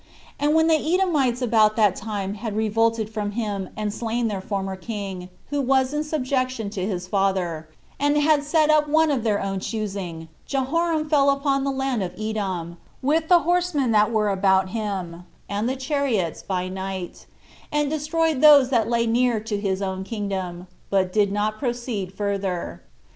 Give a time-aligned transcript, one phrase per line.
[0.39, 4.75] And when the Edomites about that time had revolted from him, and slain their former
[4.75, 9.39] king, who was in subjection to his father, and had set up one of their
[9.39, 14.69] own choosing, Jehoram fell upon the land of Edom, with the horsemen that were about
[14.69, 17.27] him, and the chariots, by night,
[17.71, 22.81] and destroyed those that lay near to his own kingdom, but did not proceed further.